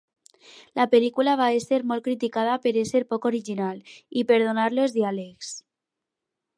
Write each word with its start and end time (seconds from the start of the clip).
La 0.79 0.85
pel·lícula 0.93 1.35
va 1.41 1.49
ésser 1.57 1.79
molt 1.91 2.05
criticada 2.09 2.57
per 2.65 2.73
ésser 2.85 3.03
poc 3.13 3.29
original, 3.33 3.85
i 4.23 4.27
per 4.33 4.43
donar-los 4.47 5.01
diàlegs. 5.01 5.57